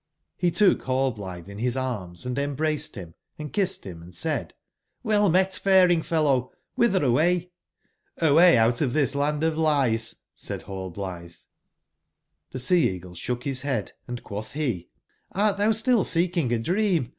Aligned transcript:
T)c 0.41 0.51
took 0.55 0.85
nallblitbe 0.85 1.47
in 1.47 1.57
bis 1.57 1.75
arms 1.75 2.25
and 2.25 2.39
embraced 2.39 2.95
bim 2.95 3.13
and 3.37 3.53
kissed 3.53 3.83
bim, 3.83 4.01
and 4.01 4.15
said: 4.15 4.55
"(Jlell 5.05 5.29
met 5.31 5.53
faring/fellow? 5.53 6.51
CQbitberaway?"j^"Hwayoutoftbis 6.75 9.13
land 9.13 9.43
of 9.43 9.59
lies," 9.59 10.15
said 10.33 10.63
Hallblitbe. 10.63 11.35
tTbe 12.51 12.59
Sea/eagle 12.59 13.11
sbook 13.13 13.43
bis 13.43 13.61
bead, 13.61 13.91
and 14.07 14.23
quotb 14.23 14.55
be:" 14.55 14.89
Hrt 15.35 15.57
tbou 15.57 15.71
still 15.75 16.03
seeking 16.03 16.51
a 16.51 16.57
dream 16.57 17.09